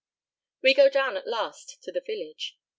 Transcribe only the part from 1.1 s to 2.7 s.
at last to the village.